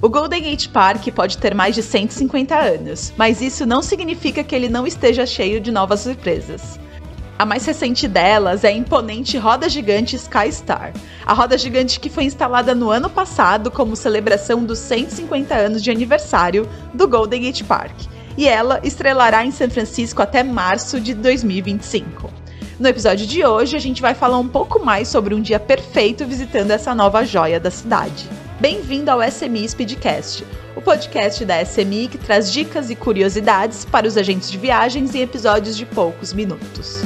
[0.00, 4.54] O Golden Gate Park pode ter mais de 150 anos, mas isso não significa que
[4.54, 6.78] ele não esteja cheio de novas surpresas.
[7.36, 10.92] A mais recente delas é a imponente roda gigante Sky Star,
[11.26, 15.90] a roda gigante que foi instalada no ano passado como celebração dos 150 anos de
[15.90, 17.94] aniversário do Golden Gate Park,
[18.36, 22.30] e ela estrelará em São Francisco até março de 2025.
[22.78, 26.24] No episódio de hoje, a gente vai falar um pouco mais sobre um dia perfeito
[26.24, 28.28] visitando essa nova joia da cidade.
[28.60, 30.44] Bem-vindo ao SMI Speedcast,
[30.74, 35.20] o podcast da SMI que traz dicas e curiosidades para os agentes de viagens em
[35.20, 36.96] episódios de poucos minutos.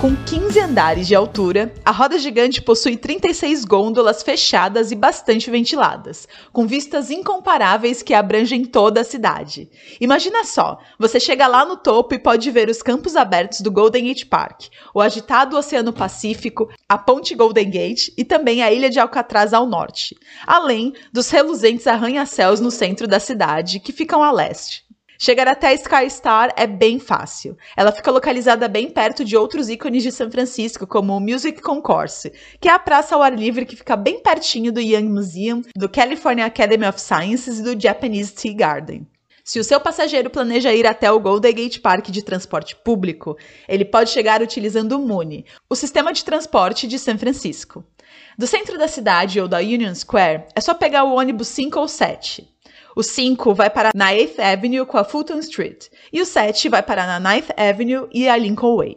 [0.00, 6.26] Com 15 andares de altura, a roda gigante possui 36 gôndolas fechadas e bastante ventiladas,
[6.54, 9.68] com vistas incomparáveis que abrangem toda a cidade.
[10.00, 14.06] Imagina só, você chega lá no topo e pode ver os campos abertos do Golden
[14.06, 18.98] Gate Park, o agitado Oceano Pacífico, a ponte Golden Gate e também a ilha de
[18.98, 24.88] Alcatraz ao norte, além dos reluzentes arranha-céus no centro da cidade, que ficam a leste.
[25.22, 27.54] Chegar até a Sky Star é bem fácil.
[27.76, 32.32] Ela fica localizada bem perto de outros ícones de São Francisco, como o Music Concourse,
[32.58, 35.90] que é a praça ao ar livre que fica bem pertinho do Young Museum, do
[35.90, 39.06] California Academy of Sciences e do Japanese Tea Garden.
[39.44, 43.36] Se o seu passageiro planeja ir até o Golden Gate Park de transporte público,
[43.68, 47.84] ele pode chegar utilizando o MUNI, o sistema de transporte de São Francisco.
[48.38, 51.86] Do centro da cidade ou da Union Square, é só pegar o ônibus 5 ou
[51.86, 52.48] 7.
[52.96, 55.86] O 5 vai parar na 8th Avenue com a Fulton Street.
[56.12, 58.96] E o 7 vai parar na 9th Avenue e a Lincoln Way.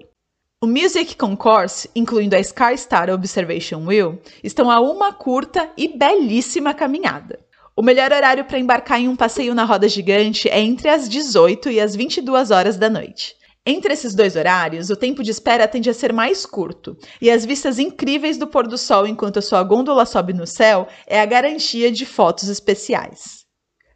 [0.63, 6.73] O Music Concourse, incluindo a Sky Star Observation Wheel, estão a uma curta e belíssima
[6.73, 7.39] caminhada.
[7.75, 11.69] O melhor horário para embarcar em um passeio na roda gigante é entre as 18
[11.69, 13.35] e as 22 horas da noite.
[13.65, 17.45] Entre esses dois horários, o tempo de espera tende a ser mais curto, e as
[17.45, 21.25] vistas incríveis do pôr do sol enquanto a sua gôndola sobe no céu é a
[21.25, 23.42] garantia de fotos especiais.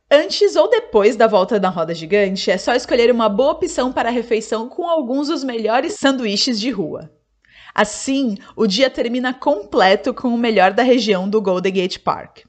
[0.09, 4.07] Antes ou depois da volta da roda gigante, é só escolher uma boa opção para
[4.07, 7.12] a refeição com alguns dos melhores sanduíches de rua.
[7.75, 12.45] Assim, o dia termina completo com o melhor da região do Golden Gate Park.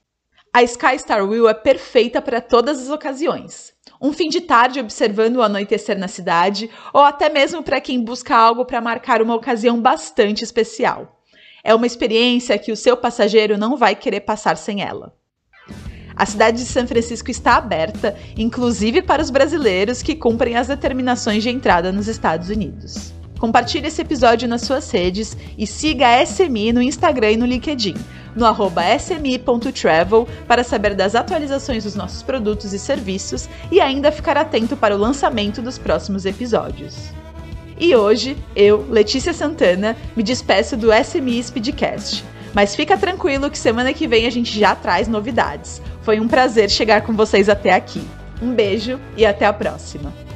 [0.55, 3.75] A Sky Star Wheel é perfeita para todas as ocasiões.
[4.01, 8.37] Um fim de tarde observando o anoitecer na cidade, ou até mesmo para quem busca
[8.37, 11.21] algo para marcar uma ocasião bastante especial.
[11.65, 15.18] É uma experiência que o seu passageiro não vai querer passar sem ela.
[16.19, 21.45] A cidade de São Francisco está aberta, inclusive para os brasileiros que cumprem as determinações
[21.45, 23.15] de entrada nos Estados Unidos.
[23.39, 27.95] Compartilhe esse episódio nas suas redes e siga a SMI no Instagram e no LinkedIn,
[28.35, 34.37] no arroba smi.travel, para saber das atualizações dos nossos produtos e serviços e ainda ficar
[34.37, 37.13] atento para o lançamento dos próximos episódios.
[37.79, 42.25] E hoje, eu, Letícia Santana, me despeço do SMI Speedcast.
[42.55, 45.83] Mas fica tranquilo que semana que vem a gente já traz novidades.
[46.03, 48.07] Foi um prazer chegar com vocês até aqui.
[48.41, 50.28] Um beijo e até a próxima.